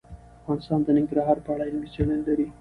افغانستان 0.41 0.79
د 0.83 0.89
ننګرهار 0.97 1.37
په 1.45 1.49
اړه 1.53 1.63
علمي 1.69 1.87
څېړنې 1.93 2.23
لري. 2.27 2.47